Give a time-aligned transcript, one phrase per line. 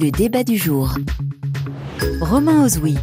[0.00, 0.94] Le débat du jour.
[2.22, 2.96] Romain Ozoui.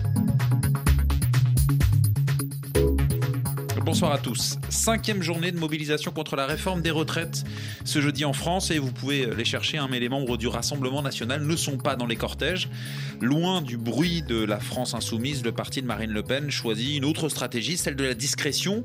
[3.86, 4.58] Bonsoir à tous.
[4.70, 7.44] Cinquième journée de mobilisation contre la réforme des retraites
[7.86, 11.02] ce jeudi en France et vous pouvez les chercher, hein, mais les membres du Rassemblement
[11.02, 12.68] national ne sont pas dans les cortèges.
[13.22, 17.06] Loin du bruit de la France insoumise, le parti de Marine Le Pen choisit une
[17.06, 18.84] autre stratégie, celle de la discrétion.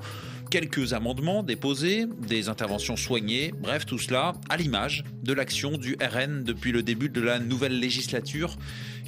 [0.53, 6.45] Quelques amendements déposés, des interventions soignées, bref, tout cela à l'image de l'action du RN
[6.45, 8.59] depuis le début de la nouvelle législature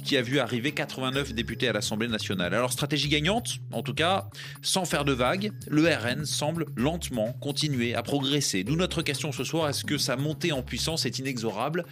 [0.03, 2.55] qui a vu arriver 89 députés à l'Assemblée nationale.
[2.55, 4.27] Alors stratégie gagnante, en tout cas,
[4.63, 8.63] sans faire de vagues, le RN semble lentement continuer à progresser.
[8.63, 11.85] D'où notre question ce soir, est-ce que sa montée en puissance est inexorable?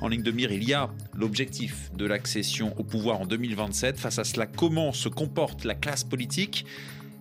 [0.00, 3.98] En ligne de mire, il y a l'objectif de l'accession au pouvoir en 2027.
[3.98, 6.66] Face à cela, comment se comporte la classe politique?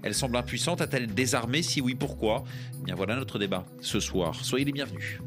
[0.05, 1.63] Elle semble impuissante, a-t-elle désarmé?
[1.63, 2.43] Si oui, pourquoi?
[2.79, 4.35] Eh Bien voilà notre débat ce soir.
[4.45, 5.19] Soyez les bienvenus.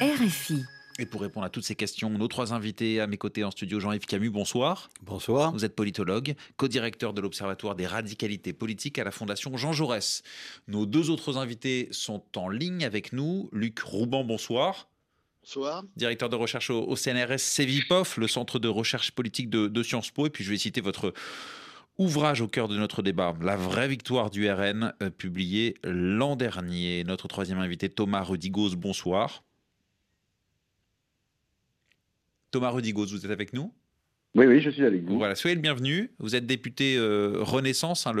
[0.00, 0.64] RFI.
[0.98, 3.78] Et pour répondre à toutes ces questions, nos trois invités à mes côtés en studio,
[3.78, 4.90] Jean-Yves Camus, bonsoir.
[5.02, 5.52] Bonsoir.
[5.52, 10.24] Vous êtes politologue, co-directeur de l'Observatoire des radicalités politiques à la Fondation Jean Jaurès.
[10.66, 13.48] Nos deux autres invités sont en ligne avec nous.
[13.52, 14.88] Luc Rouban, bonsoir.
[15.42, 15.84] Bonsoir.
[15.94, 20.26] Directeur de recherche au, CNRS CEVIPOF, le centre de recherche politique de, de Sciences Po.
[20.26, 21.14] Et puis je vais citer votre
[21.98, 27.04] ouvrage au cœur de notre débat, La vraie victoire du RN, euh, publié l'an dernier.
[27.04, 29.42] Notre troisième invité, Thomas Rudigos, bonsoir.
[32.50, 33.72] Thomas Rudigos, vous êtes avec nous?
[34.38, 35.18] Oui, oui, je suis avec vous.
[35.18, 36.10] Voilà, soyez le bienvenu.
[36.20, 38.12] Vous êtes député euh, Renaissance, hein,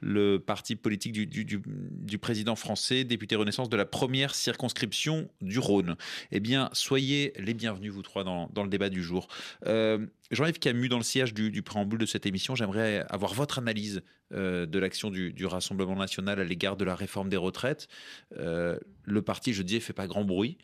[0.00, 5.96] le, parti politique du, président français, député Renaissance de la première circonscription du Rhône.
[6.32, 9.28] Eh bien, soyez les bienvenus, vous trois, dans, le débat du jour.
[9.66, 14.02] Euh, Jean-Yves Camus, dans le sillage du, préambule de cette émission, j'aimerais avoir votre analyse
[14.32, 17.88] euh, de l'action du, Rassemblement national à l'égard de la réforme des retraites.
[18.34, 20.56] le parti, je disais, fait pas grand bruit.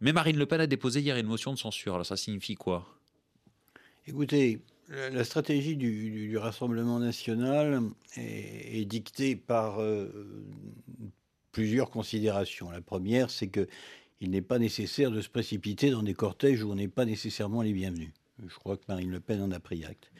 [0.00, 1.94] Mais Marine Le Pen a déposé hier une motion de censure.
[1.94, 2.97] Alors ça signifie quoi?
[4.08, 7.82] Écoutez, la stratégie du, Rassemblement national
[8.16, 10.46] est, dictée par euh,
[11.52, 12.70] plusieurs considérations.
[12.70, 13.68] La première, c'est que
[14.22, 17.60] il n'est pas nécessaire de se précipiter dans des cortèges où on n'est pas nécessairement
[17.60, 18.12] les bienvenus.
[18.46, 20.10] Je crois que Marine Le Pen en a pris acte.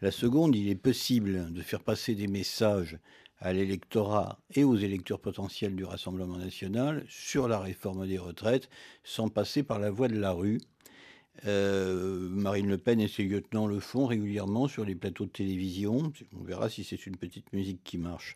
[0.00, 2.98] La seconde, il est possible de faire passer des messages
[3.40, 8.70] à l'électorat et aux électeurs potentiels du Rassemblement national sur la réforme des retraites
[9.02, 10.60] sans passer par la voie de la rue.
[11.46, 16.12] Euh, Marine Le Pen et ses lieutenants le font régulièrement sur les plateaux de télévision.
[16.38, 18.34] On verra si c'est une petite musique qui marche.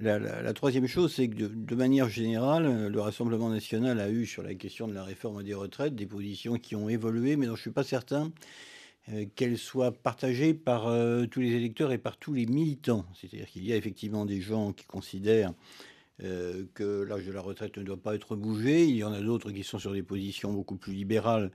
[0.00, 4.54] La, troisième chose, c'est que de, manière générale, le Rassemblement national a eu sur la
[4.54, 7.62] question de la réforme des retraites des positions qui ont évolué, mais dont je ne
[7.62, 8.32] suis pas certain
[9.10, 13.06] euh, qu'elle soit partagée par euh, tous les électeurs et par tous les militants.
[13.14, 15.54] C'est-à-dire qu'il y a effectivement des gens qui considèrent
[16.74, 18.84] que l'âge de la retraite ne doit pas être bougé.
[18.84, 21.50] Il y en a d'autres qui sont sur des positions beaucoup plus libérales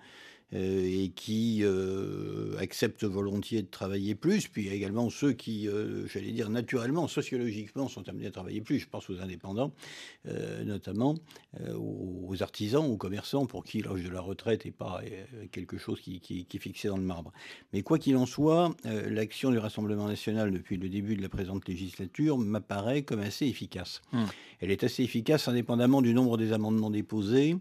[0.54, 4.48] et qui euh, acceptent volontiers de travailler plus.
[4.48, 8.32] Puis il y a également ceux qui, euh, j'allais dire naturellement, sociologiquement, sont amenés à
[8.32, 8.80] travailler plus.
[8.80, 9.74] Je pense aux indépendants,
[10.66, 11.16] notamment
[11.76, 15.02] aux artisans, aux commerçants, pour qui l'âge de la retraite n'est pas
[15.52, 17.32] quelque chose qui, qui, qui, est fixé dans le marbre.
[17.74, 21.68] Mais quoi qu'il en soit, l'action du Rassemblement national depuis le début de la présente
[21.68, 24.02] législature m'apparaît comme assez efficace.
[24.14, 24.28] Hum.
[24.60, 27.58] Elle est assez efficace indépendamment du nombre des amendements déposés.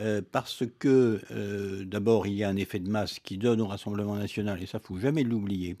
[0.00, 3.66] Euh, parce que euh, d'abord il y a un effet de masse qui donne au
[3.66, 5.76] Rassemblement national, et ça faut jamais l'oublier,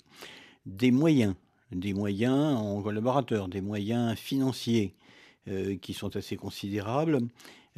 [0.66, 1.34] des moyens,
[1.70, 4.94] des moyens en collaborateurs, des moyens financiers
[5.80, 7.20] qui sont assez considérables.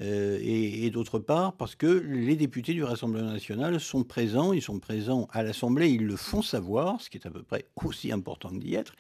[0.03, 4.79] Euh, et, d'autre part parce que les députés du Rassemblement national sont présents, ils sont
[4.79, 8.49] présents à l'Assemblée, ils le font savoir, ce qui est à peu près aussi important
[8.49, 8.95] que d'y être,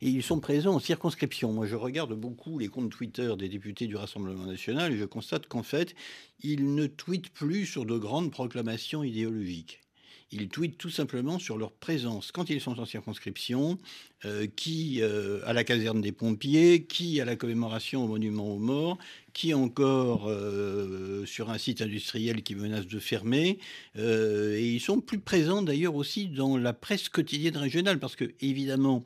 [0.00, 1.52] et ils sont présents en circonscription.
[1.52, 5.46] Moi, je regarde beaucoup les comptes Twitter des députés du Rassemblement national et je constate
[5.46, 5.94] qu'en fait,
[6.40, 9.85] ils ne tweetent plus sur de grandes proclamations idéologiques
[10.32, 13.78] ils tweetent tout simplement sur leur présence quand ils sont en circonscription,
[14.24, 18.58] euh, qui euh, à la caserne des pompiers, qui à la commémoration au monument aux
[18.58, 18.98] morts,
[19.32, 23.58] qui encore euh, sur un site industriel qui menace de fermer.
[23.96, 29.04] et ils sont plus présents d'ailleurs aussi dans la presse quotidienne régionale, parce que évidemment,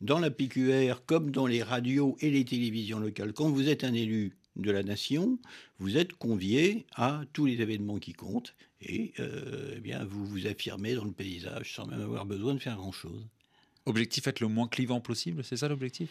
[0.00, 3.92] dans la PQR, comme dans les radios et les télévisions locales, quand vous êtes un
[3.94, 5.38] élu de la nation,
[5.78, 10.46] vous êtes convié à tous les événements qui comptent et euh, eh bien, vous vous
[10.46, 13.26] affirmez dans le paysage sans même avoir besoin de faire grand-chose.
[13.86, 16.10] Objectif être le moins clivant possible, c'est ça l'objectif?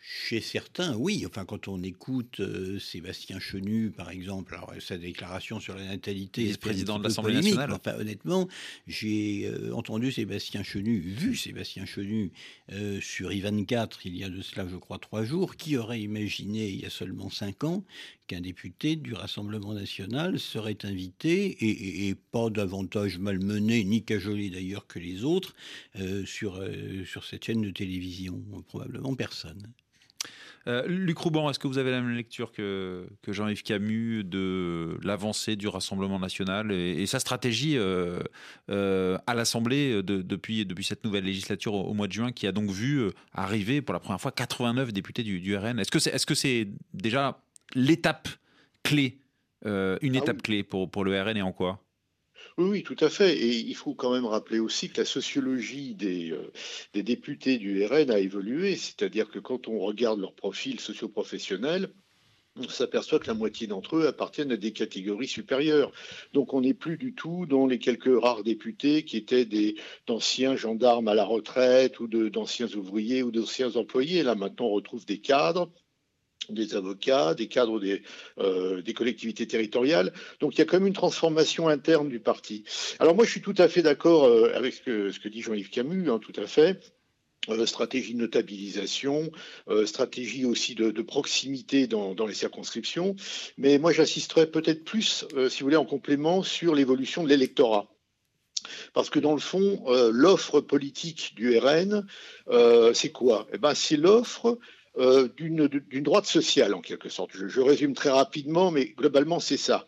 [0.00, 1.24] Chez certains, oui.
[1.26, 6.44] Enfin, quand on écoute euh, Sébastien Chenu, par exemple, alors, sa déclaration sur la natalité,
[6.44, 7.72] vice-président de l'Assemblée nationale.
[7.72, 8.48] Enfin, honnêtement,
[8.86, 12.30] j'ai euh, entendu Sébastien Chenu, vu Sébastien Chenu
[12.72, 15.56] euh, sur I24 il y a de cela, je crois, trois jours.
[15.56, 17.84] Qui aurait imaginé il y a seulement cinq ans
[18.28, 21.56] qu'un député du Rassemblement national serait invité,
[22.08, 25.54] et, pas davantage malmené, ni cajolé d'ailleurs que les autres,
[26.24, 26.62] sur,
[27.06, 29.72] sur cette chaîne de télévision Probablement personne.
[30.66, 35.56] Euh, Luc Rouban, est-ce que vous avez la même lecture que, Jean-Yves Camus de l'avancée
[35.56, 38.20] du Rassemblement national et, sa stratégie euh,
[38.70, 42.70] euh, à l'Assemblée depuis, depuis cette nouvelle législature au, mois de juin qui a donc
[42.70, 46.34] vu arriver pour la première fois 89 députés du, RN Est-ce que c'est est -ce
[46.34, 47.40] c'est déjà
[47.74, 48.28] l'étape
[48.82, 49.18] clé,
[49.64, 51.82] une ah étape clé pour, pour le RN et en quoi?
[52.58, 53.36] Oui, tout à fait.
[53.36, 56.52] Et il faut quand même rappeler aussi que la sociologie des, euh,
[56.92, 58.74] des députés du RN a évolué.
[58.74, 61.92] C'est-à-dire que quand on regarde leur profil socio-professionnel,
[62.56, 65.92] on s'aperçoit que la moitié d'entre eux appartiennent à des catégories supérieures.
[66.32, 69.46] Donc on n'est plus du tout dans les quelques rares députés qui étaient
[70.08, 74.24] d'anciens gendarmes à la retraite ou d'anciens ouvriers ou d'anciens employés.
[74.24, 75.70] Là maintenant on retrouve des cadres
[76.50, 78.02] des avocats, des cadres des,
[78.38, 80.12] euh, des, collectivités territoriales.
[80.40, 82.64] Donc il y a quand même une transformation interne du parti.
[82.98, 86.10] Alors moi je suis tout à fait d'accord euh, avec ce que, dit Jean-Yves Camus,
[86.10, 86.80] hein, tout à fait.
[87.48, 89.30] Euh, stratégie de notabilisation,
[89.86, 93.16] stratégie aussi de, proximité dans, les circonscriptions.
[93.56, 97.88] Mais moi j'assisterais peut-être plus, si vous voulez, en complément sur l'évolution de l'électorat.
[98.92, 99.82] Parce que dans le fond,
[100.12, 102.06] l'offre politique du RN,
[102.92, 103.46] c'est quoi?
[103.52, 104.58] Eh ben, C'est l'offre
[104.96, 105.68] euh, d'une
[106.02, 107.30] droite sociale, en quelque sorte.
[107.34, 109.86] Je, résume très rapidement, mais globalement, c'est ça.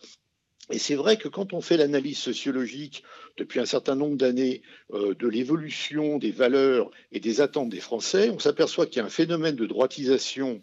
[0.71, 3.03] Et c'est vrai que quand on fait l'analyse sociologique
[3.37, 4.63] depuis un certain nombre d'années
[4.93, 9.07] euh, de l'évolution des valeurs et des attentes des Français, on s'aperçoit qu'il y a
[9.07, 10.63] un phénomène de droitisation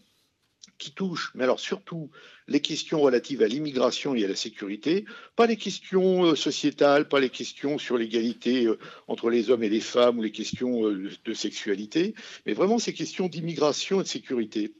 [0.77, 2.09] qui touche, mais alors surtout
[2.47, 7.19] les questions relatives à l'immigration et à la sécurité, pas les questions euh, sociétales, pas
[7.19, 8.77] les questions sur l'égalité euh,
[9.07, 12.13] entre les hommes et les femmes ou les questions euh, de sexualité,
[12.45, 14.73] mais vraiment ces questions d'immigration et de sécurité.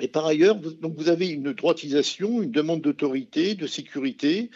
[0.00, 4.50] Et par ailleurs, donc vous avez une droitisation, une demande d'autorité, de sécurité,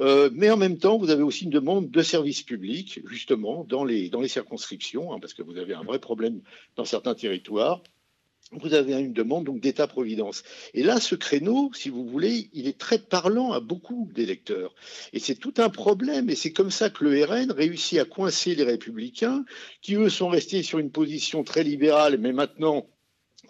[0.00, 4.08] mais en même temps, vous avez aussi une demande de service public, justement, dans les,
[4.08, 6.40] dans les circonscriptions, hein, parce que vous avez un vrai problème
[6.74, 7.82] dans certains territoires
[8.52, 10.42] vous avez une demande donc d'État-providence.
[10.74, 14.74] Et là, ce créneau, si vous voulez, il est très parlant à beaucoup d'électeurs.
[15.12, 16.28] Et c'est tout un problème.
[16.28, 19.44] Et c'est comme ça que le RN réussit à coincer les républicains,
[19.80, 22.86] qui eux sont restés sur une position très libérale, mais maintenant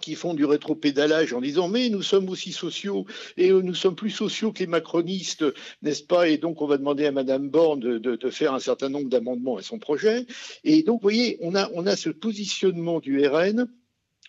[0.00, 3.06] qui font du rétropédalage en disant mais nous sommes aussi sociaux
[3.37, 5.44] et nous sommes plus sociaux que les macronistes,
[5.82, 6.28] n'est-ce pas?
[6.28, 9.58] Et donc on va demander à Madame Borne de, de, faire un certain nombre d'amendements
[9.58, 10.26] à son projet.
[10.64, 13.69] Et donc vous voyez, on a, on a ce positionnement du RN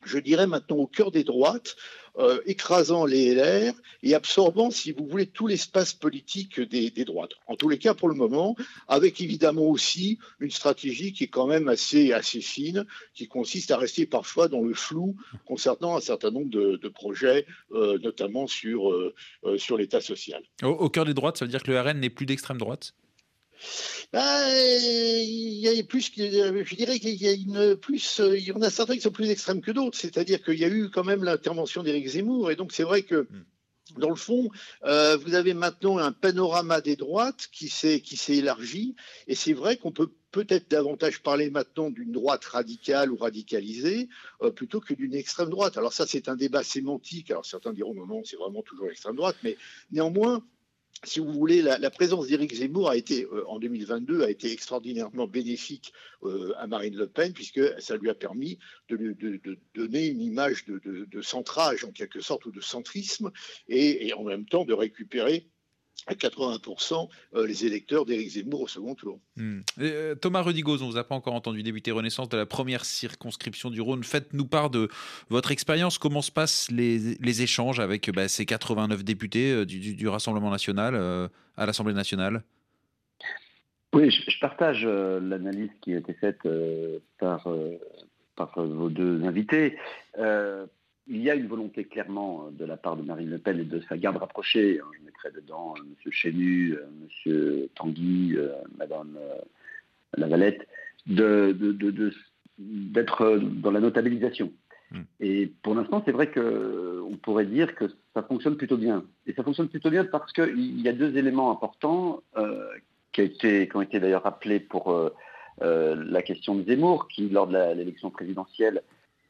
[0.05, 1.75] je dirais maintenant au cœur des droites,
[2.19, 3.73] euh, écrasant les LR
[4.03, 7.31] et absorbant, si vous voulez, tout l'espace politique des, droites.
[7.47, 8.55] En tous les cas, pour le moment,
[8.87, 12.85] avec évidemment aussi une stratégie qui est quand même assez, assez fine,
[13.15, 15.15] qui consiste à rester parfois dans le flou
[15.45, 19.15] concernant un certain nombre de, projets, euh, notamment sur, euh,
[19.57, 20.43] sur l'État social.
[20.61, 22.93] au cœur des droites, ça veut dire que le RN n'est plus d'extrême droite?
[24.11, 28.61] Bah, il y a plus, je dirais qu'il y a une plus, il y en
[28.61, 29.97] a certains qui sont plus extrêmes que d'autres.
[29.97, 33.27] C'est-à-dire qu'il y a eu quand même l'intervention d'Éric Zemmour, et donc c'est vrai que.
[33.29, 33.45] Hmm.
[33.97, 34.49] Dans le fond,
[34.85, 38.95] euh, vous avez maintenant un panorama des droites qui s'est qui s'est élargi,
[39.27, 44.09] et c'est vrai qu'on peut peut-être davantage parler maintenant d'une droite radicale ou radicalisée
[44.41, 45.77] euh, plutôt que d'une extrême droite.
[45.77, 47.29] Alors ça, c'est un débat sémantique.
[47.29, 49.57] Alors certains diront non, non, c'est vraiment toujours l'extrême droite, mais
[49.91, 50.43] néanmoins,
[51.03, 55.27] si vous voulez, la, présence d'Éric Zemmour a été, euh, en 2022, a été extraordinairement
[55.27, 58.57] bénéfique euh, à Marine Le Pen, puisque ça lui a permis
[58.89, 59.15] de,
[59.75, 63.31] donner une image de, centrage, en quelque sorte, ou de centrisme,
[63.67, 65.47] et en même temps de récupérer
[66.07, 69.19] à 80% euh, les électeurs d'Éric Zemmour au second tour.
[69.35, 69.61] Hmm.
[69.79, 72.85] Euh, Thomas Rudigoz, on ne vous a pas encore entendu débuter Renaissance de la première
[72.85, 74.03] circonscription du Rhône.
[74.03, 74.89] Faites-nous part de
[75.29, 75.97] votre expérience.
[75.97, 80.95] Comment se passent les, échanges avec bah, ces 89 députés euh, du, Rassemblement national
[81.57, 82.43] à l'Assemblée nationale?
[83.93, 86.47] Oui, je, partage l'analyse qui a été faite
[87.19, 87.47] par,
[88.35, 89.77] par vos deux invités
[91.07, 93.65] il y a une volonté clairement euh, de la part de Marine Le Pen et
[93.65, 96.11] de sa garde rapprochée, hein, je mettrais dedans euh, M.
[96.11, 96.85] Chenu, euh,
[97.25, 97.67] M.
[97.75, 98.37] Tanguy,
[98.77, 99.17] Mme
[100.15, 100.67] Lavalette,
[101.05, 101.69] d'être
[103.37, 104.51] dans la notabilisation.
[104.91, 105.01] Hmm.
[105.19, 109.03] Et pour l'instant, c'est vrai qu'on pourrait dire que ça fonctionne plutôt bien.
[109.25, 112.21] Et ça fonctionne plutôt bien parce qu'il y a deux éléments importants
[113.11, 115.11] qui, qui, ont été d'ailleurs rappelés pour
[115.61, 118.83] la question de Zemmour, qui, lors de l'élection présidentielle,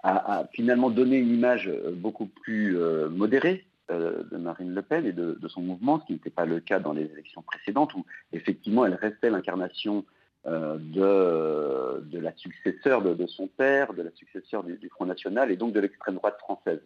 [0.04, 5.06] a, finalement donné une image euh, beaucoup plus euh, modérée euh, de Marine Le Pen
[5.06, 8.06] et de, son mouvement, ce qui n'était pas le cas dans les élections précédentes, où
[8.32, 10.06] effectivement elle restait l'incarnation
[10.46, 15.80] de, la successeur de, son père, de la successeur du, Front National et donc de
[15.80, 16.82] l'extrême droite française.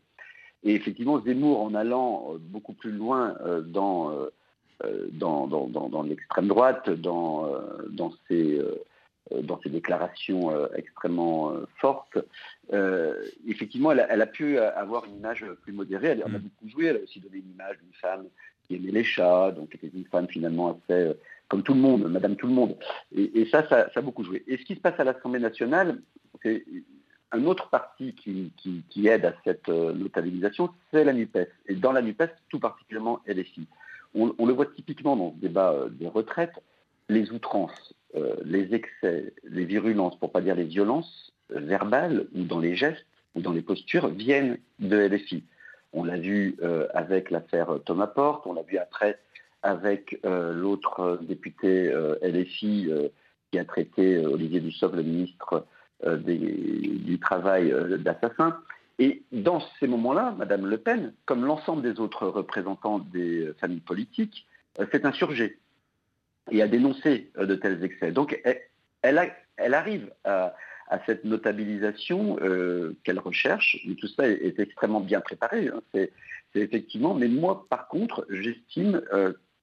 [0.64, 4.28] Et effectivement, Zemmour, en allant beaucoup plus loin dans,
[5.12, 7.50] dans, dans, l'extrême droite, dans,
[7.90, 8.62] dans ses
[9.44, 12.18] dans ses déclarations extrêmement fortes.
[13.48, 16.08] effectivement, elle a, pu avoir une image plus modérée.
[16.10, 16.42] Elle, en a mm.
[16.42, 16.86] beaucoup joué.
[16.86, 18.26] Elle a aussi donné une image d'une femme
[18.68, 21.14] qui aimait les chats, donc qui était une femme finalement assez
[21.48, 22.76] comme tout le monde, Madame tout le monde.
[23.16, 24.44] Et, ça, ça, a beaucoup joué.
[24.48, 26.02] Et ce qui se passe à l'Assemblée nationale,
[26.44, 26.66] c'est
[27.32, 31.48] un autre parti qui, aide à cette euh, notabilisation, c'est la NUPES.
[31.68, 33.68] Et dans la NUPES, tout particulièrement LFI.
[34.16, 36.64] On, on le voit typiquement dans ce débat euh, des retraites,
[37.10, 42.60] les outrances, euh, les excès, les virulences, pour pas dire les violences verbales ou dans
[42.60, 45.44] les gestes ou dans les postures viennent de LFI.
[45.94, 46.58] On l'a vu
[46.94, 49.18] avec l'affaire Thomas Porte, on l'a vu après
[49.64, 52.90] avec euh, l'autre euh, député euh, LFI
[53.52, 55.66] qui a traité Olivier Dussopt, le ministre
[56.06, 58.58] du Travail, d'assassin.
[59.00, 64.46] Et dans ces moments-là, Madame Le Pen, comme l'ensemble des autres représentants des familles politiques,
[64.92, 65.58] s'est insurgée
[66.52, 68.12] et a dénoncé de tels excès.
[68.12, 68.42] Donc
[69.02, 70.54] elle, arrive à,
[71.06, 72.38] cette notabilisation
[73.04, 73.78] qu'elle recherche.
[73.88, 75.68] Mais tout ça est, extrêmement bien préparé.
[75.68, 75.82] Hein.
[75.94, 76.12] C'est
[76.56, 77.14] effectivement.
[77.14, 79.02] Mais moi, par contre, j'estime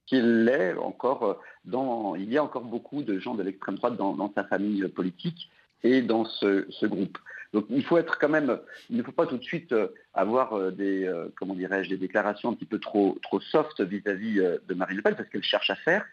[0.06, 2.14] qu'il est encore euh, dans.
[2.14, 5.50] Il y a encore beaucoup de gens de l'extrême droite dans, sa famille politique
[5.82, 7.18] et dans ce, groupe.
[7.52, 8.58] Donc il faut être quand même,
[8.90, 12.50] il ne faut pas tout de suite euh, avoir euh, des, comment dirais-je, des déclarations
[12.50, 15.76] un petit peu trop, trop soft vis-à-vis de Marine Le Pen parce qu'elle cherche à
[15.76, 16.04] faire.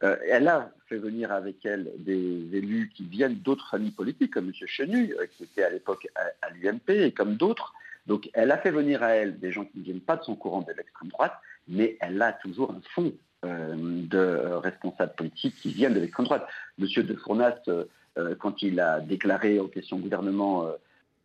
[0.00, 4.52] Elle a fait venir avec elle des élus qui viennent d'autres familles politiques, comme M.
[4.66, 7.74] Chenu, qui était à l'époque à, l'UMP, et comme d'autres.
[8.06, 10.34] Donc elle a fait venir à elle des gens qui ne viennent pas de son
[10.34, 11.34] courant de l'extrême droite,
[11.68, 13.12] mais elle a toujours un fond
[13.44, 16.48] euh, de responsables politiques qui viennent de l'extrême droite.
[16.78, 17.84] Monsieur de Fournas, euh,
[18.16, 20.66] euh, quand il a déclaré aux questions gouvernement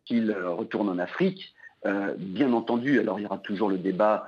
[0.05, 1.55] qu'il retourne en Afrique,
[2.17, 4.25] bien entendu, alors il y aura toujours le débat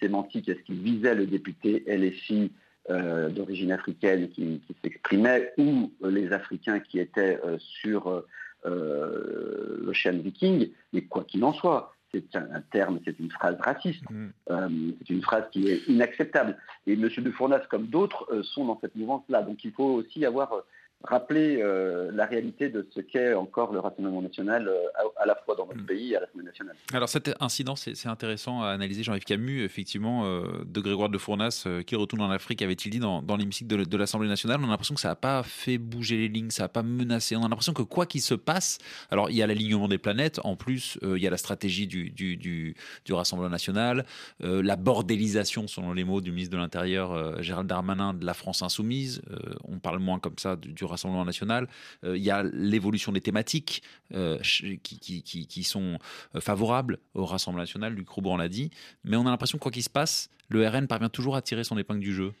[0.00, 2.50] sémantique, est-ce qu'il visait le député LFI
[2.88, 8.24] d'origine africaine qui, s'exprimait ou les Africains qui étaient sur
[8.64, 14.08] l'Ocean Viking, mais quoi qu'il en soit, c'est un, terme, c'est une phrase raciste.
[14.10, 14.26] Mm.
[14.50, 16.56] Euh, c'est une phrase qui est inacceptable.
[16.86, 17.08] Et M.
[17.08, 19.42] de Fournas, comme d'autres, euh, sont dans cette mouvance-là.
[19.42, 20.60] Donc il faut aussi avoir euh,
[21.04, 24.78] rappeler euh, la réalité de ce qu'est encore le Rassemblement national euh,
[25.16, 25.86] à, la fois dans notre mm.
[25.86, 26.76] pays et à l'Assemblée nationale.
[26.92, 29.02] Alors cet incident, c'est intéressant à analyser.
[29.02, 33.22] Jean-Yves Camus, effectivement, euh, de Grégoire de Fournas, qui retourne en Afrique, avait-il dit dans,
[33.36, 36.50] l'hémicycle de, l'Assemblée nationale, on a l'impression que ça n'a pas fait bouger les lignes,
[36.50, 37.36] ça n'a pas menacé.
[37.36, 38.78] On a l'impression que quoi qu'il se passe,
[39.10, 42.10] alors il y a l'alignement des planètes, en plus il y a la stratégie du,
[42.10, 42.74] du, du,
[43.10, 44.04] Rassemblement national,
[44.40, 49.22] la bordélisation, selon les mots du ministre de l'Intérieur, Gérald Darmanin, de la France insoumise.
[49.68, 51.68] on parle moins comme ça du, du Rassemblement national.
[52.04, 53.82] Euh, il y a l'évolution des thématiques
[54.12, 54.38] euh,
[54.82, 55.98] qui, sont
[56.34, 57.94] euh, favorables au Rassemblement national.
[57.94, 58.70] Luc Rouban l'a dit.
[59.04, 61.64] Mais on a l'impression que quoi qu'il se passe, le RN parvient toujours à tirer
[61.64, 62.32] son épingle du jeu.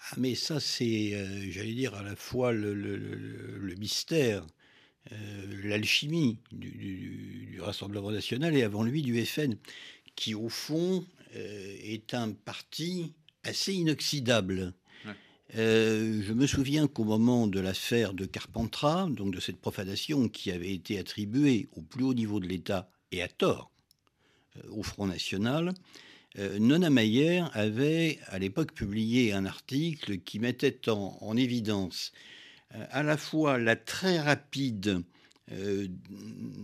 [0.00, 4.46] Ah, mais ça, c'est, j'allais dire, à la fois le, mystère,
[5.64, 9.56] l'alchimie du, Rassemblement national et avant lui du FN,
[10.14, 11.04] qui au fond
[11.34, 14.72] est un parti assez inoxydable.
[15.56, 20.50] Euh, je me souviens qu'au moment de l'affaire de Carpentras, donc de cette profanation qui
[20.50, 23.70] avait été attribuée au plus haut niveau de l'État et à tort
[24.56, 25.72] euh, au Front National,
[26.38, 32.12] euh, Nona Mayer avait à l'époque publié un article qui mettait en, évidence
[32.90, 35.02] à la fois la très rapide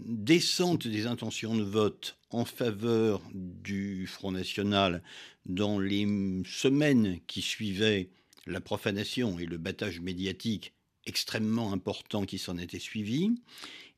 [0.06, 5.02] descente des intentions de vote en faveur du Front National
[5.46, 6.06] dans les
[6.44, 8.10] semaines qui suivaient
[8.46, 10.72] la profanation et le battage médiatique
[11.06, 13.30] extrêmement important qui s'en était suivi,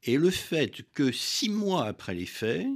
[0.03, 2.67] et le fait que six mois après les faits,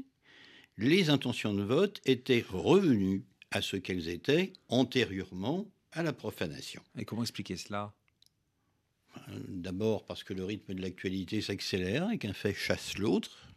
[0.78, 6.82] les intentions de vote étaient revenues à ce qu'elles étaient antérieurement à la profanation.
[6.96, 7.92] Et comment expliquer cela?
[9.48, 13.49] D'abord parce que le rythme de l'actualité s'accélère et qu'un fait chasse l'autre.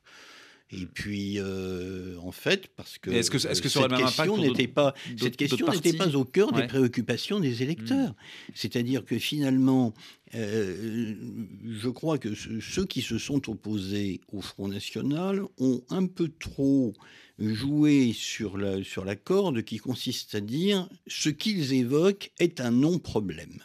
[0.72, 5.68] Et puis, euh, en fait, parce que, est-ce que, cette question n'était pas cette question
[5.70, 8.10] n'était pas au cœur des préoccupations des électeurs.
[8.10, 8.52] Hmm.
[8.56, 9.94] C'est-à-dire que finalement,
[10.36, 11.14] euh,
[11.64, 16.94] je crois que ceux qui se sont opposés au Front National ont un peu trop
[17.38, 22.72] joué sur la, sur la corde qui consiste à dire ce qu'ils évoquent est un
[22.72, 23.60] non-problème.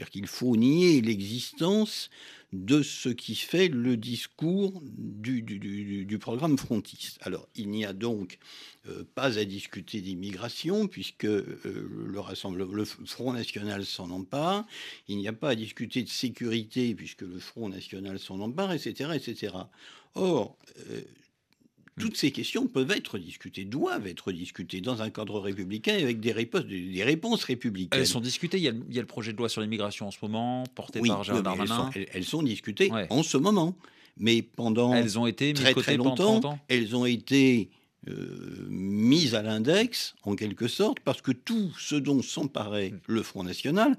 [0.00, 2.08] C'est-à-dire qu'il faut nier l'existence
[2.54, 7.18] de ce qui fait le discours du, programme frontiste.
[7.20, 8.38] Alors, il n'y a donc
[8.88, 11.60] euh, pas à discuter d'immigration, puisque euh,
[12.06, 14.66] le, Rassemblement, le Front National s'en empare.
[15.06, 19.10] Il n'y a pas à discuter de sécurité, puisque le Front National s'en empare, etc.
[19.14, 19.52] etc.
[20.14, 20.56] Or,
[20.88, 21.02] euh,
[21.98, 26.32] Toutes ces questions peuvent être discutées, doivent être discutées dans un cadre républicain avec des
[26.32, 28.00] réponses, des réponses républicaines.
[28.00, 28.58] Elles sont discutées.
[28.58, 31.44] Il y, a, le projet de loi sur l'immigration en ce moment, porté par Gérald
[31.44, 31.90] Darmanin.
[32.12, 33.76] Elles sont, discutées en ce moment.
[34.16, 37.70] Mais pendant elles ont été très, très longtemps, elles ont été
[38.08, 43.00] euh, mises à l'index, en quelque sorte, parce que tout ce dont s'emparait hmm.
[43.06, 43.96] le Front National,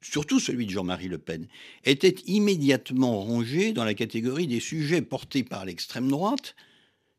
[0.00, 1.46] surtout celui de Jean-Marie Le Pen,
[1.84, 6.54] était immédiatement rangé dans la catégorie des sujets portés par l'extrême droite,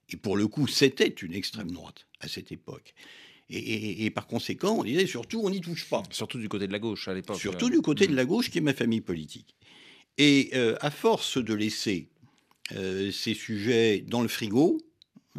[0.10, 2.94] et pour le coup, c'était une extrême droite à cette époque.
[3.50, 6.02] Et, par conséquent, on disait surtout, on n'y touche pas.
[6.10, 7.40] Surtout du côté de la gauche à l'époque.
[7.40, 9.56] Surtout du côté de la gauche, qui est ma famille politique.
[10.18, 12.10] Et euh, à force de laisser
[12.74, 14.80] euh, ces sujets dans le frigo,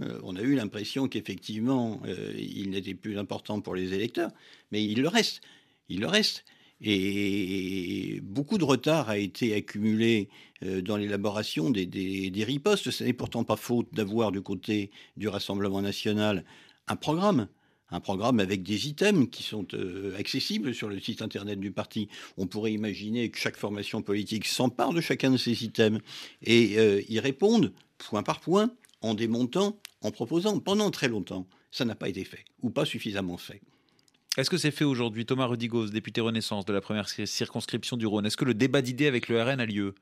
[0.00, 2.02] euh, on a eu l'impression qu'effectivement,
[2.36, 4.30] ils n'étaient plus importants pour les électeurs,
[4.70, 5.40] mais il le reste.
[5.88, 6.44] Il le reste.
[6.86, 10.28] Et beaucoup de retard a été accumulé
[10.62, 12.90] euh, dans l'élaboration des, ripostes.
[12.90, 16.44] Ce n'est pourtant pas faute d'avoir du côté du Rassemblement national
[16.86, 17.48] un programme
[17.90, 22.08] un programme avec des items qui sont euh, accessibles sur le site internet du parti.
[22.36, 26.00] On pourrait imaginer que chaque formation politique s'empare de chacun de ces items
[26.42, 30.58] et euh, y répondent point par point, en démontant, en proposant.
[30.58, 33.60] Pendant très longtemps, ça n'a pas été fait, ou pas suffisamment fait.
[34.36, 38.26] Est-ce que c'est fait aujourd'hui Thomas Rudigos, député Renaissance de la première circonscription du Rhône,
[38.26, 39.94] est-ce que le débat d'idées avec le RN a lieu?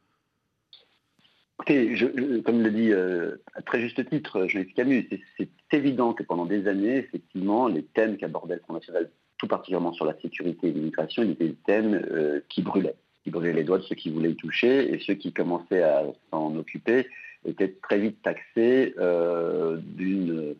[1.61, 1.95] Écoutez,
[2.43, 6.67] comme le dit euh, à très juste titre Jean-Yves Camus, c'est évident que pendant des
[6.67, 11.23] années, effectivement, les thèmes qu'abordait le Front National, tout particulièrement sur la sécurité et l'immigration,
[11.23, 14.37] étaient des thèmes euh, qui brûlaient, qui brûlaient les doigts de ceux qui voulaient y
[14.37, 17.07] toucher, et ceux qui commençaient à s'en occuper
[17.45, 20.55] étaient très vite taxés euh, d'une euh,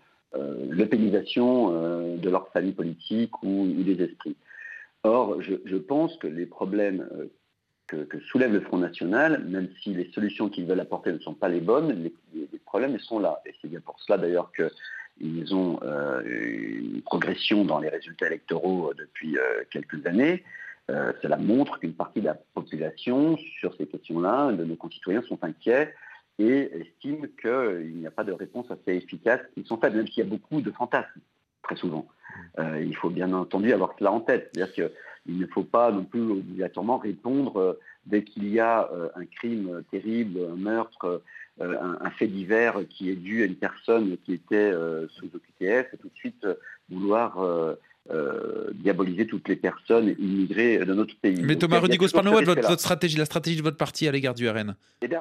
[0.73, 4.37] l'eupénisation euh, de leur famille politique ou, des esprits.
[5.05, 7.27] Or, je, pense que les problèmes euh,
[7.87, 11.49] que, soulève le Front National, même si les solutions qu'ils veulent apporter ne sont pas
[11.49, 13.43] les bonnes, les, problèmes sont là.
[13.45, 15.79] Et c'est bien pour cela d'ailleurs qu'ils ont
[16.25, 19.37] une progression dans les résultats électoraux depuis
[19.71, 20.43] quelques années.
[20.89, 25.93] cela montre qu'une partie de la population, sur ces questions-là, de nos concitoyens, sont inquiets
[26.39, 30.25] et estime qu'il n'y a pas de réponse assez efficace qui sont faites, même s'il
[30.25, 31.21] y a beaucoup de fantasmes,
[31.63, 32.07] très souvent.
[32.59, 34.51] Euh, il faut bien entendu avoir cela en tête.
[34.53, 39.09] C'est-à-dire qu'il ne faut pas non plus obligatoirement répondre euh, dès qu'il y a euh,
[39.15, 41.23] un crime terrible, un meurtre,
[41.61, 44.73] un, fait divers qui est dû à une personne qui était
[45.11, 46.47] sous OQTF, et tout de suite
[46.89, 47.39] vouloir
[48.75, 51.41] diaboliser toutes les personnes immigrées de notre pays.
[51.43, 54.49] Mais Thomas Rudigos, parlez-moi de votre, stratégie, la stratégie de votre parti à l'égard du
[54.49, 54.75] RN.
[55.03, 55.21] Eh bien,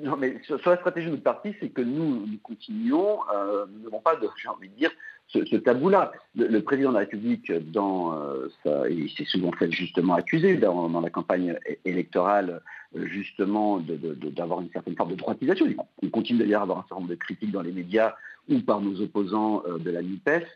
[0.00, 3.84] non, mais sur, la stratégie de notre parti, c'est que nous, nous continuons, euh, nous
[3.84, 4.90] n'avons pas, j'ai envie de dire,
[5.28, 6.12] ce, tabou-là.
[6.36, 8.48] Le, président de la République, dans euh,
[8.90, 12.60] il s'est souvent fait justement accuser dans, la campagne électorale,
[12.96, 15.66] euh, justement, d'avoir une certaine forme de droitisation.
[16.02, 18.14] On continue d'ailleurs à avoir un certain nombre de critiques dans les médias
[18.48, 20.46] ou par nos opposants de la NUPES,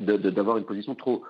[0.00, 1.22] d'avoir une position trop,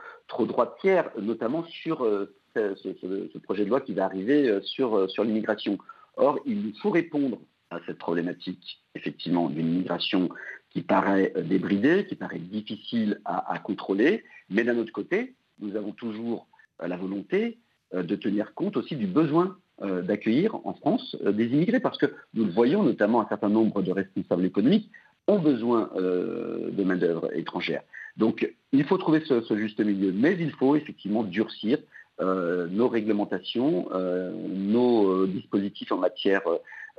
[0.46, 2.06] droitière, notamment sur
[2.54, 5.78] ce, projet de loi qui va arriver sur, sur l'immigration.
[6.16, 7.38] Or, il nous faut répondre
[7.70, 10.28] à cette problématique, effectivement, d'une immigration
[10.70, 15.92] qui paraît euh, débridée, qui paraît difficile à, contrôler, mais d'un autre côté, nous avons
[15.92, 16.46] toujours
[16.82, 17.58] euh, la volonté
[17.94, 19.56] euh, de tenir compte aussi du besoin
[20.04, 23.90] d'accueillir en France des immigrés, parce que nous le voyons, notamment un certain nombre de
[23.90, 24.88] responsables économiques
[25.28, 27.82] ont besoin de main-d'œuvre étrangère.
[28.16, 31.78] Donc, il faut trouver ce, juste milieu, mais il faut effectivement durcir
[32.20, 36.42] euh, nos réglementations, euh, nos euh, dispositifs en matière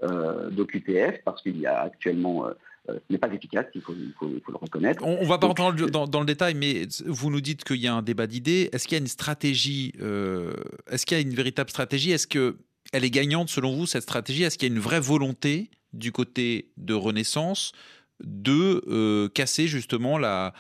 [0.02, 2.48] d'OQTF, parce qu'il y a actuellement
[2.90, 5.02] ce n'est pas efficace, il faut, le reconnaître.
[5.06, 7.94] On ne va pas rentrer dans, le détail, mais vous nous dites qu'il y a
[7.94, 8.70] un débat d'idées.
[8.74, 9.94] Est-ce qu'il y a une stratégie
[10.92, 12.12] Est-ce qu'il y a une véritable stratégie?
[12.12, 12.56] Est-ce qu'elle
[12.92, 14.44] est gagnante selon vous, cette stratégie?
[14.44, 17.72] Est-ce qu'il y a une vraie volonté du côté de Renaissance
[18.22, 20.54] de casser justement la,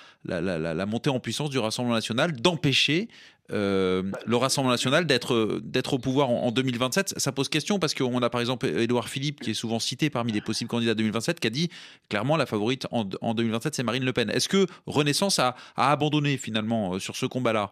[0.85, 3.09] montée en puissance du Rassemblement national, d'empêcher
[3.51, 8.29] euh, le Rassemblement national d'être au pouvoir en, 2027 Ça pose question parce qu'on a
[8.29, 11.49] par exemple Édouard Philippe qui est souvent cité parmi les possibles candidats 2027 qui a
[11.49, 11.69] dit
[12.09, 14.29] clairement la favorite en, 2027 c'est Marine Le Pen.
[14.29, 17.71] Est-ce que Renaissance a, abandonné finalement euh, sur ce combat-là?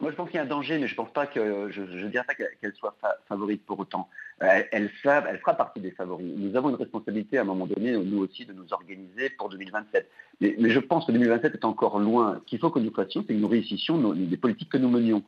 [0.00, 1.82] Moi, je pense qu'il y a un danger, mais je ne pense pas que je
[1.82, 2.96] pas qu'elle soit
[3.28, 4.08] favorite pour autant.
[4.42, 6.34] Elle, fera partie des favoris.
[6.36, 10.10] Nous avons une responsabilité à un moment donné, nous aussi, de nous organiser pour 2027.
[10.40, 12.40] Mais, je pense que 2027 est encore loin.
[12.40, 15.22] Ce qu'il faut que nous fassions, c'est que nous réussissions les politiques que nous menions.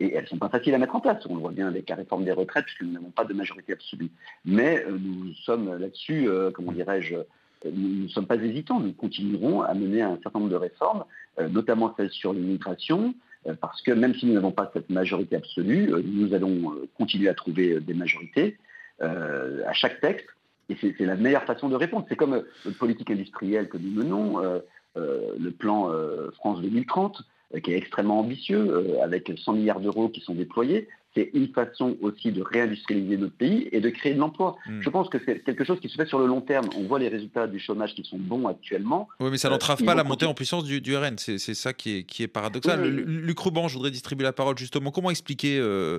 [0.00, 1.24] Et elles ne sont pas faciles à mettre en place.
[1.28, 3.72] On le voit bien avec la réforme des retraites, puisque nous n'avons pas de majorité
[3.72, 4.10] absolue.
[4.44, 7.24] Mais euh, nous sommes là-dessus, euh, comment dirais-je, euh,
[7.72, 8.80] nous ne sommes pas hésitants.
[8.80, 11.04] Nous continuerons à mener un certain nombre de réformes,
[11.50, 13.14] notamment celles sur l'immigration,
[13.60, 17.80] parce que même si nous n'avons pas cette majorité absolue, nous allons continuer à trouver
[17.80, 18.56] des majorités
[19.00, 20.26] à chaque texte
[20.68, 22.04] Et c'est la meilleure façon de répondre.
[22.08, 24.60] C'est comme la politique industrielle que nous menons,
[24.96, 25.90] le plan
[26.34, 27.22] France 2030,
[27.62, 30.88] qui est extrêmement ambitieux, avec 100 milliards d'euros qui sont déployés
[31.18, 34.56] c'est une façon aussi de réindustrialiser notre pays et de créer de l'emploi.
[34.66, 34.80] Hmm.
[34.80, 36.68] Je pense que c'est quelque chose qui se fait sur le long terme.
[36.76, 39.08] On voit les résultats du chômage qui sont bons actuellement.
[39.18, 41.18] Oui, mais ça n'entrave euh, pas la montée en puissance du, RN.
[41.18, 42.88] C'est ça qui est, qui est paradoxal.
[42.88, 44.92] Luc Ruban, je voudrais distribuer la parole justement.
[44.92, 45.98] Comment expliquer euh,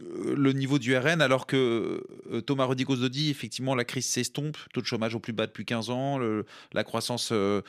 [0.00, 4.82] le niveau du RN alors que euh, Thomas Rodikos dit effectivement la crise s'estompe, taux
[4.82, 6.18] de chômage au plus bas depuis 15 ans,
[6.72, 7.62] la croissance à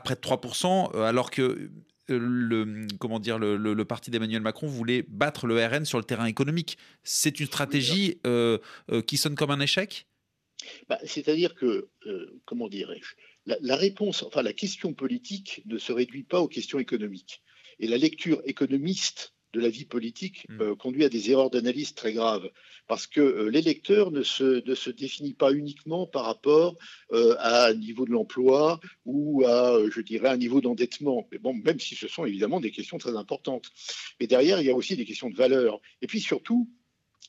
[0.00, 1.70] près de 3%, alors que
[2.08, 6.78] le, comment dire, le, parti d'Emmanuel Macron voulait battre le RN sur le terrain économique.
[7.02, 8.58] C'est une stratégie euh,
[8.90, 10.06] euh, qui sonne comme un échec?
[10.88, 13.14] Bah, C'est-à-dire que, euh, comment dirais-je,
[13.46, 17.42] la, la, réponse, enfin la question politique ne se réduit pas aux questions économiques.
[17.78, 20.74] Et la lecture économiste de la vie politique hmm.
[20.76, 22.50] conduit à des erreurs d'analyse très graves
[22.86, 26.76] parce que euh, l'électeur ne se, ne se définit pas uniquement par rapport
[27.12, 31.26] euh, à un niveau de l'emploi ou à, euh, je dirais, un niveau d'endettement.
[31.32, 33.70] Mais bon, même si ce sont évidemment des questions très importantes.
[34.20, 35.80] Mais derrière, il y a aussi des questions de valeur.
[36.02, 36.68] Et puis surtout,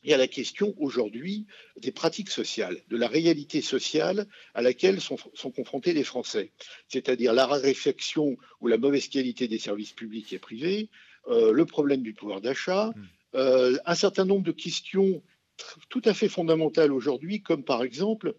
[0.04, 5.02] il y a la question aujourd'hui des pratiques sociales, de la réalité sociale à laquelle
[5.02, 6.52] sont, sont confrontés les Français,
[6.88, 10.90] c'est-à-dire la raréfaction ou la mauvaise qualité des services publics et privés,
[11.30, 12.92] le problème du pouvoir d'achat,
[13.34, 13.78] mmh.
[13.86, 15.22] un certain nombre de questions
[15.90, 18.36] tout à fait fondamentales aujourd'hui, comme par exemple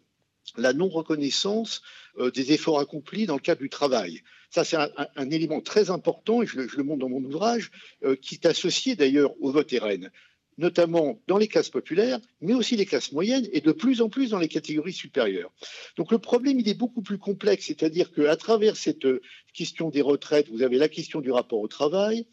[0.57, 1.83] la non-reconnaissance
[2.18, 4.22] euh, des efforts accomplis dans le cadre du travail.
[4.51, 7.70] Ça, c'est un, élément très important, et je, le montre dans mon ouvrage,
[8.03, 10.11] euh, qui est associé d'ailleurs au vote RN,
[10.57, 14.31] notamment dans les classes populaires, mais aussi les classes moyennes, et de plus en plus
[14.31, 15.53] dans les catégories supérieures.
[15.96, 19.20] Donc le problème, il est beaucoup plus complexe, c'est-à-dire qu'à travers cette euh,
[19.53, 22.27] question des retraites, vous avez la question du rapport au travail,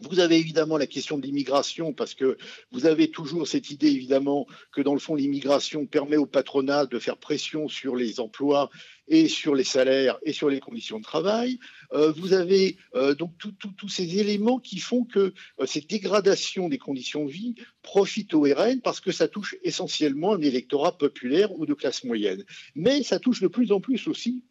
[0.00, 2.38] vous avez évidemment la question de l'immigration, parce que
[2.70, 6.98] vous avez toujours cette idée, évidemment, que dans le fond, l'immigration permet au patronat de
[6.98, 8.70] faire pression sur les emplois
[9.08, 11.58] et sur les salaires et sur les conditions de travail.
[11.92, 16.78] Euh, vous avez euh, donc tous ces éléments qui font que euh, cette dégradation des
[16.78, 21.66] conditions de vie profite au RN parce que ça touche essentiellement un électorat populaire ou
[21.66, 22.44] de classe moyenne.
[22.74, 24.42] Mais ça touche de plus en plus aussi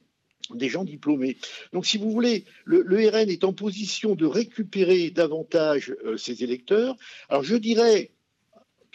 [0.54, 1.38] des gens diplômés.
[1.74, 6.96] Donc, si vous voulez, le, RN est en position de récupérer davantage euh, ses électeurs.
[7.30, 8.12] Alors, je dirais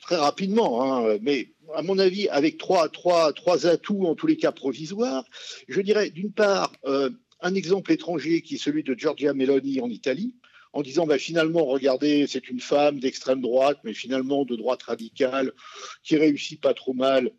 [0.02, 4.36] très rapidement, hein, mais à mon avis, avec trois, trois, trois atouts, en tous les
[4.36, 5.24] cas provisoires,
[5.68, 9.90] je dirais d'une part, euh, un exemple étranger qui est celui de Giorgia Meloni en
[9.90, 10.34] Italie,
[10.72, 15.52] en disant bah, finalement, regardez, c'est une femme d'extrême droite, mais finalement de droite radicale,
[16.02, 17.32] qui réussit pas trop mal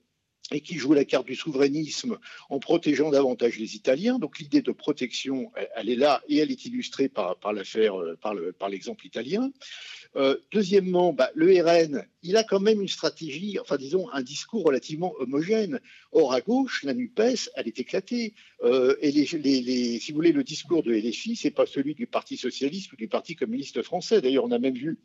[0.51, 2.17] et qui joue la carte du souverainisme
[2.49, 4.17] en protégeant davantage les Italiens.
[4.19, 8.17] Donc l'idée de protection, elle, est là et elle est illustrée par, par l'affaire, euh,
[8.19, 9.51] par, le, par l'exemple italien.
[10.15, 14.63] Euh, deuxièmement, bah, le RN, il a quand même une stratégie, enfin disons un discours
[14.63, 15.79] relativement homogène.
[16.11, 17.19] Or à gauche, la Nupes,
[17.55, 18.33] elle est éclatée.
[18.63, 22.07] Euh, et les, les, si vous voulez, le discours de LFI, c'est pas celui du
[22.07, 24.21] Parti socialiste ou du Parti communiste français.
[24.21, 24.97] D'ailleurs, on a même vu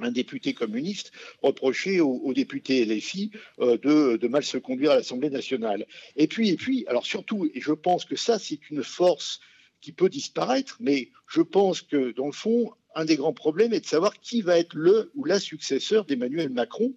[0.00, 3.30] un député communiste reprocher aux, députés LFI
[3.60, 5.86] euh, de, de, mal se conduire à l'Assemblée nationale.
[6.16, 9.40] Et puis, et puis, alors surtout, et je pense que ça, c'est une force
[9.80, 13.80] qui peut disparaître, mais je pense que dans le fond, un des grands problèmes est
[13.80, 16.94] de savoir qui va être le ou la successeur d'Emmanuel Macron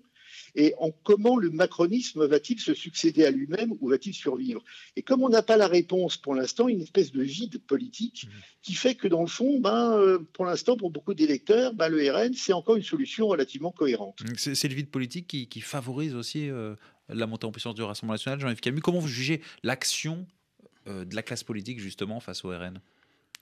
[0.56, 4.64] et en comment le macronisme va-t-il se succéder à lui-même ou va-t-il survivre?
[4.96, 8.30] Et comme on n'a pas la réponse pour l'instant, une espèce de vide politique mmh.
[8.62, 12.12] qui fait que dans le fond, ben, euh, pour l'instant, pour beaucoup d'électeurs, ben, le
[12.12, 14.20] RN, c'est encore une solution relativement cohérente.
[14.36, 16.76] C'est le vide politique qui, favorise aussi euh,
[17.08, 18.40] la montée en puissance du Rassemblement national.
[18.40, 20.26] Jean-Yves Camus, comment vous jugez l'action
[20.88, 22.82] euh, de la classe politique justement face au RN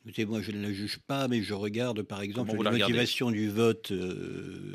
[0.06, 3.50] Écoutez, moi, je ne la juge pas, mais je regarde, par exemple, la, motivation du
[3.50, 3.91] vote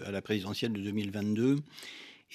[0.05, 1.61] à la présidentielle de 2022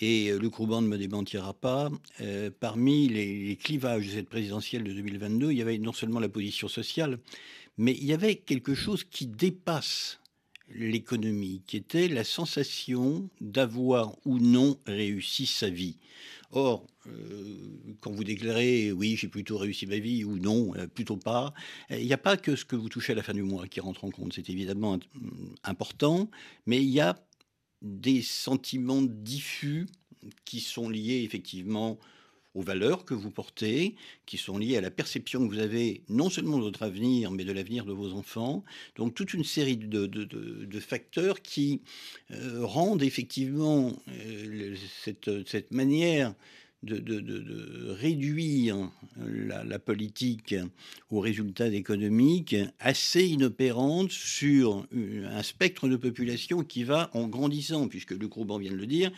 [0.02, 1.90] et euh, le Rouban ne me démentira pas,
[2.22, 6.30] euh, parmi les, clivages de cette présidentielle de 2022, il y avait non seulement la
[6.30, 7.20] position sociale,
[7.78, 10.20] mais il y avait quelque chose qui dépasse
[10.72, 15.98] l'économie, qui était la sensation d'avoir ou non réussi sa vie.
[16.52, 17.58] Or, euh,
[18.02, 21.54] quand vous déclarez oui, j'ai plutôt réussi ma vie ou non, plutôt pas,
[21.90, 23.80] il n'y a pas que ce que vous touchez à la fin du mois qui
[23.80, 24.34] rentre en compte.
[24.34, 25.00] C'est évidemment
[25.64, 26.30] important,
[26.68, 27.16] mais il y a
[27.82, 29.88] des sentiments diffus
[30.46, 31.98] qui sont liés effectivement
[32.56, 36.30] aux valeurs que vous portez, qui sont liés à la perception que vous avez non
[36.30, 38.64] seulement de votre avenir, mais de l'avenir de vos enfants.
[38.96, 41.82] Donc toute une série de, facteurs qui
[42.32, 46.34] euh, rendent effectivement euh, cette, cette, manière
[46.84, 50.56] de, réduire la, politique
[51.10, 58.12] aux résultats économiques assez inopérante sur un spectre de population qui va en grandissant, puisque
[58.12, 59.12] le Grouban vient de le dire,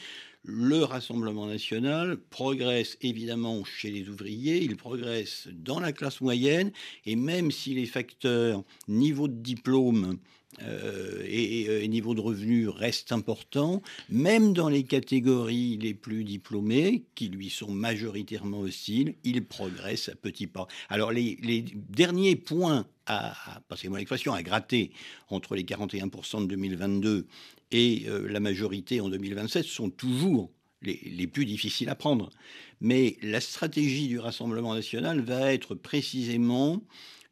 [0.44, 6.72] le Rassemblement national progresse évidemment chez les ouvriers, il progresse dans la classe moyenne,
[7.06, 10.18] et même si les facteurs niveau de diplôme
[10.64, 17.30] euh, et, niveau de revenus restent importants, même dans les catégories les plus diplômées, qui
[17.30, 20.68] lui sont majoritairement hostiles, il progresse à petits pas.
[20.90, 21.38] Alors les,
[21.76, 23.34] derniers points à,
[23.68, 24.92] passez-moi l'expression, à gratter
[25.30, 27.28] entre les 41% de 2022
[27.72, 32.32] et euh, la majorité en 2027 sont toujours les, plus difficiles à prendre.
[32.80, 36.82] Mais la stratégie du Rassemblement national va être précisément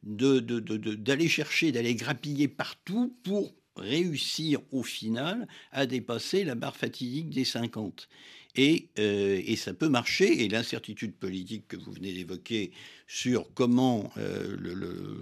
[0.02, 7.44] d'aller chercher, d'aller grappiller partout pour réussir au final à dépasser la barre fatidique des
[7.44, 8.08] 50.
[8.58, 10.44] Euh, et, ça peut marcher.
[10.44, 12.72] Et l'incertitude politique que vous venez d'évoquer
[13.06, 14.56] sur comment, euh,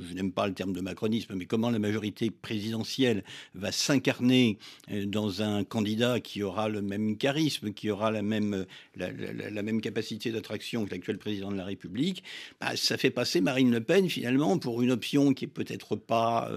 [0.08, 4.58] je n'aime pas le terme de macronisme, mais comment la majorité présidentielle va s'incarner
[4.90, 9.80] euh, dans un candidat qui aura le même charisme, qui aura la même, la, même
[9.80, 12.22] capacité d'attraction que l'actuel président de la République,
[12.60, 16.50] bah, ça fait passer Marine Le Pen finalement pour une option qui est peut-être pas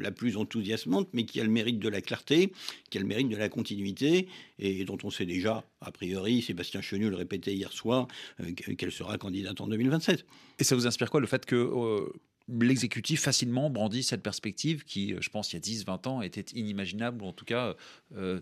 [0.00, 2.52] la plus enthousiasmante, mais qui a le mérite de la clarté,
[2.90, 6.80] qui a le mérite de la continuité, et dont on sait déjà, a priori, Sébastien
[6.80, 8.08] Chenu le répétait hier soir,
[8.40, 10.24] euh, qu'elle sera candidate en 2027.
[10.58, 12.12] Et ça vous inspire quoi le fait que euh,
[12.48, 16.44] l'exécutif facilement brandit cette perspective qui, euh, je pense, il y a 10-20 ans était
[16.54, 17.74] inimaginable, ou en tout cas,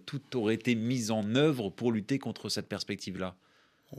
[0.07, 3.37] tout aurait été mis en œuvre pour lutter contre cette perspective-là?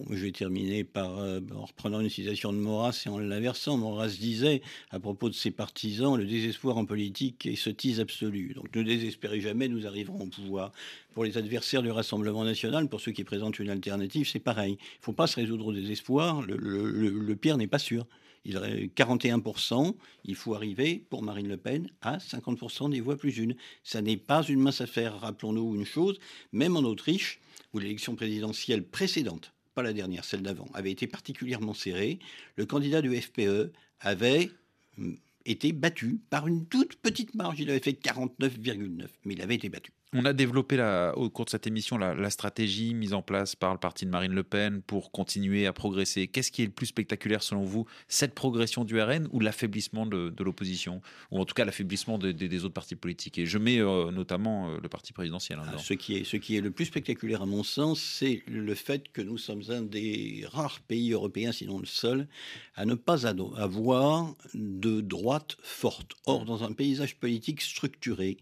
[0.10, 3.78] Je vais terminer euh, en reprenant une citation de Maurras et en l'inversant.
[3.78, 8.54] Maurras disait, à propos de ses partisans, le désespoir en politique est sottise absolue.
[8.54, 10.72] Donc ne désespérez jamais, nous arriverons au pouvoir.
[11.14, 14.74] Pour les adversaires du Rassemblement national, pour ceux qui présentent une alternative, c'est pareil.
[14.74, 18.06] Il ne faut pas se résoudre au désespoir, le, pire n'est pas sûr.
[18.46, 23.56] Il 41%, il faut arriver pour Marine Le Pen à 50% des voix plus une.
[23.84, 25.20] Ça n'est pas une mince affaire.
[25.20, 26.20] Rappelons-nous une chose,
[26.54, 27.42] même en Autriche,
[27.74, 32.20] où l'élection présidentielle précédente la dernière, celle d'avant, avait été particulièrement serrée,
[32.56, 34.52] le candidat du FPE avait
[34.98, 37.60] hum, été battu par une toute petite marge.
[37.60, 39.92] Il avait fait 49,9, mais il avait été battu.
[40.12, 43.74] On a développé la, au cours de cette émission la, stratégie mise en place par
[43.74, 46.28] le parti de Marine Le Pen pour continuer à progresser.
[46.28, 50.34] Qu'est-ce qui est le plus spectaculaire selon vous Cette progression du RN ou l'affaiblissement de,
[50.40, 51.04] l'opposition?
[51.30, 53.38] Ou en tout cas l'affaiblissement des autres partis politiques?
[53.38, 55.60] Et je mets euh, notamment euh, le parti présidentiel.
[55.60, 58.74] Hein, ce, qui est, ce qui est le plus spectaculaire à mon sens, c'est le
[58.74, 62.28] fait que nous sommes un des rares pays européens, sinon le seul,
[62.74, 66.14] à ne pas avoir de droite forte.
[66.26, 68.38] Or, dans un paysage politique structuré,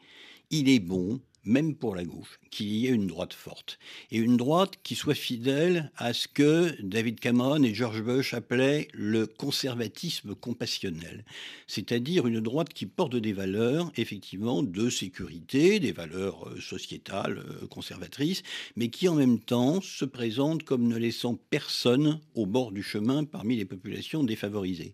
[0.49, 3.79] il est bon même pour la gauche, qu'il y ait une droite forte.
[4.11, 8.87] Et une droite qui soit fidèle à ce que David Cameron et George Bush appelaient
[8.93, 11.25] le conservatisme compassionnel.
[11.67, 17.67] C'est-à-dire une droite qui porte des valeurs, effectivement, de sécurité, des valeurs euh, sociétales euh,
[17.67, 18.43] conservatrices,
[18.75, 23.23] mais qui en même temps se présente comme ne laissant personne au bord du chemin
[23.23, 24.93] parmi les populations défavorisées.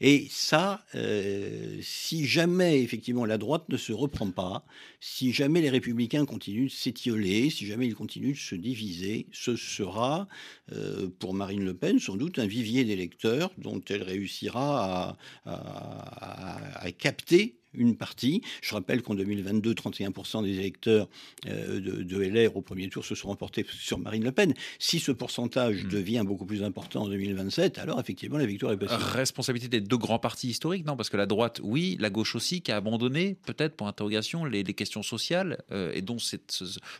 [0.00, 4.64] Et ça, euh, si jamais effectivement la droite ne se reprend pas,
[5.00, 9.56] si jamais les républicains continuent de s'étioler, si jamais ils continuent de se diviser, ce
[9.56, 10.28] sera
[10.72, 17.58] euh, pour Marine Le Pen sans doute un vivier d'électeurs dont elle réussira à capter
[17.76, 18.42] une partie.
[18.62, 21.08] Je rappelle qu'en 2022, 31% des électeurs
[21.46, 24.54] euh, de, LR au premier tour se sont remportés sur Marine Le Pen.
[24.78, 25.88] Si ce pourcentage hmm.
[25.88, 29.02] devient beaucoup plus important en 2027, alors effectivement la victoire est possible.
[29.12, 32.62] Responsabilité des deux grands partis historiques, non Parce que la droite, oui, la gauche aussi,
[32.62, 36.16] qui a abandonné, peut-être pour interrogation, les, questions sociales euh, et dont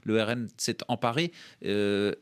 [0.04, 1.32] le RN s'est emparé.
[1.64, 2.12] Euh,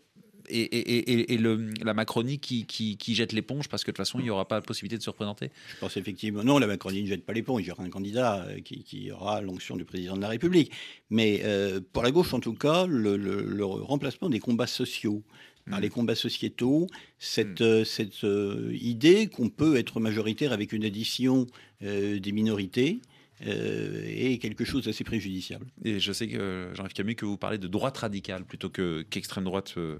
[0.49, 4.31] et, le, la Macronie qui, qui, jette l'éponge parce que de toute façon, il n'y
[4.31, 7.25] aura pas la possibilité de se représenter Je pense effectivement, non, la Macronie ne jette
[7.25, 7.63] pas l'éponge.
[7.63, 10.73] Il y aura un candidat euh, qui, aura l'onction du président de la République.
[11.11, 15.23] Mais euh, pour la gauche, en tout cas, le, remplacement des combats sociaux
[15.69, 15.83] par hmm.
[15.83, 16.87] les combats sociétaux,
[17.19, 17.65] cette, hmm.
[17.65, 18.27] euh, cette
[18.73, 21.47] idée qu'on peut être majoritaire avec une addition
[21.81, 23.01] des minorités,
[23.47, 25.67] est quelque chose d'assez préjudiciable.
[25.85, 29.45] Et je sais que Jean-Yves Camus que vous parlez de droite radicale plutôt que qu'extrême
[29.45, 29.99] droite, euh,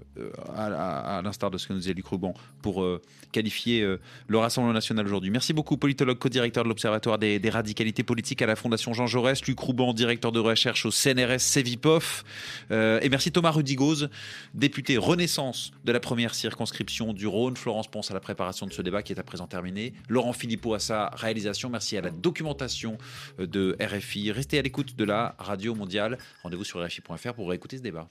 [0.55, 3.85] à, l'instar de ce que nous disait Luc Rouban, pour euh, qualifier
[4.27, 5.29] le Rassemblement national aujourd'hui.
[5.29, 9.59] Merci beaucoup, politologue, co-directeur de l'Observatoire des, radicalités politiques à la Fondation Jean Jaurès, Luc
[9.59, 12.23] Rouban, directeur de recherche au CNRS Cevipof,
[12.71, 14.09] et merci Thomas Rudigoz,
[14.53, 17.57] député Renaissance de la première circonscription du Rhône.
[17.57, 19.93] Florence Ponce à la préparation de ce débat qui est à présent terminé.
[20.09, 21.69] Laurent Philippot à sa réalisation.
[21.69, 22.97] Merci à la documentation
[23.39, 24.31] de RFI.
[24.31, 26.17] Restez à l'écoute de la radio mondiale.
[26.43, 28.09] Rendez-vous sur RFI.fr pour écouter ce débat.